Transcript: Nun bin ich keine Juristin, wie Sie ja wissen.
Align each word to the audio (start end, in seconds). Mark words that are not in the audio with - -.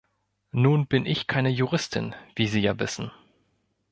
Nun 0.53 0.87
bin 0.87 1.05
ich 1.05 1.27
keine 1.27 1.49
Juristin, 1.49 2.15
wie 2.35 2.47
Sie 2.47 2.59
ja 2.61 2.79
wissen. 2.79 3.11